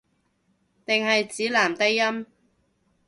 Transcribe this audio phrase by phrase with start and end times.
[0.83, 2.25] 定係指男低音